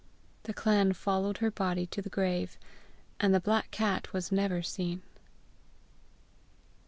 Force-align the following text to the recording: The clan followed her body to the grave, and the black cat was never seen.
The 0.45 0.53
clan 0.55 0.93
followed 0.93 1.37
her 1.37 1.51
body 1.51 1.85
to 1.85 2.01
the 2.01 2.09
grave, 2.09 2.57
and 3.19 3.35
the 3.35 3.39
black 3.39 3.69
cat 3.69 4.11
was 4.13 4.31
never 4.31 4.63
seen. 4.63 5.03